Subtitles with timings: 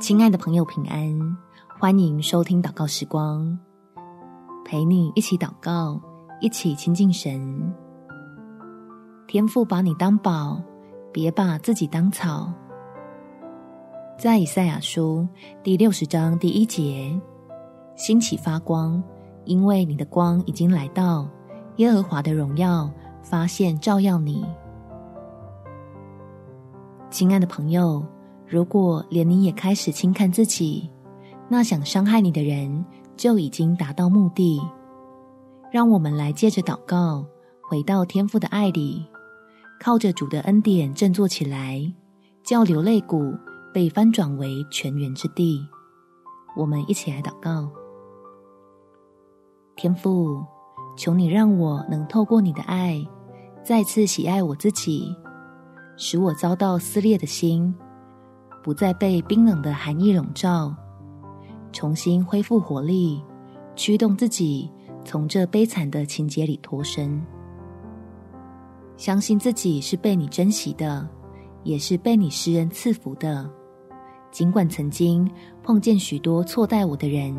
[0.00, 1.36] 亲爱的朋友，平安！
[1.76, 3.58] 欢迎收听祷告时光，
[4.64, 6.00] 陪你一起祷告，
[6.40, 7.74] 一起亲近神。
[9.26, 10.62] 天父把你当宝，
[11.12, 12.48] 别把自己当草。
[14.16, 15.26] 在以赛亚书
[15.64, 17.20] 第六十章第一节，
[17.96, 19.02] 兴起发光，
[19.46, 21.28] 因为你的光已经来到，
[21.78, 22.88] 耶和华的荣耀
[23.20, 24.46] 发现照耀你。
[27.10, 28.06] 亲爱的朋友。
[28.48, 30.88] 如果连你也开始轻看自己，
[31.48, 32.84] 那想伤害你的人
[33.14, 34.58] 就已经达到目的。
[35.70, 37.26] 让我们来借着祷告，
[37.60, 39.04] 回到天父的爱里，
[39.78, 41.92] 靠着主的恩典振作起来，
[42.42, 43.34] 叫流泪谷
[43.74, 45.60] 被翻转为泉源之地。
[46.56, 47.70] 我们一起来祷告：
[49.76, 50.42] 天父，
[50.96, 53.06] 求你让我能透过你的爱，
[53.62, 55.14] 再次喜爱我自己，
[55.98, 57.74] 使我遭到撕裂的心。
[58.68, 60.76] 不再被冰冷的寒意笼罩，
[61.72, 63.24] 重新恢复活力，
[63.74, 64.70] 驱动自己
[65.06, 67.18] 从这悲惨的情节里脱身。
[68.98, 71.08] 相信自己是被你珍惜的，
[71.64, 73.50] 也是被你施恩赐福的。
[74.30, 75.26] 尽管曾经
[75.62, 77.34] 碰见许多错待我的人，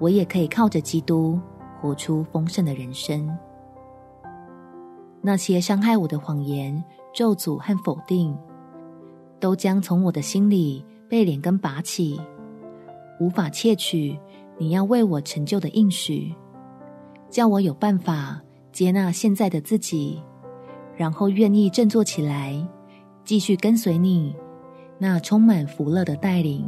[0.00, 1.40] 我也可以靠着基督
[1.80, 3.30] 活出丰盛的人生。
[5.20, 6.82] 那些伤害我的谎言、
[7.14, 8.36] 咒诅和否定，
[9.42, 12.20] 都将从我的心里被连根拔起，
[13.18, 14.16] 无法窃取
[14.56, 16.32] 你要为我成就的应许，
[17.28, 18.40] 叫我有办法
[18.70, 20.22] 接纳现在的自己，
[20.96, 22.56] 然后愿意振作起来，
[23.24, 24.32] 继续跟随你
[24.96, 26.64] 那充满福乐的带领。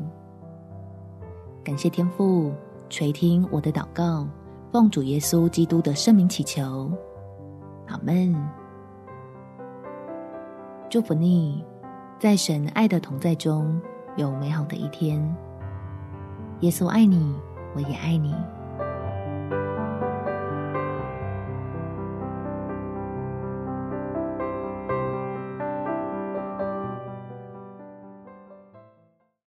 [1.63, 2.53] 感谢天父
[2.91, 4.27] 垂听我的祷告，
[4.73, 6.91] 奉主耶稣基督的圣名祈求，
[7.87, 8.35] 阿们。
[10.91, 11.65] 祝福你。
[12.25, 13.79] 在神爱的同在中
[14.17, 15.21] 有美好的一天。
[16.61, 17.37] 耶稣爱你，
[17.75, 18.35] 我也爱你。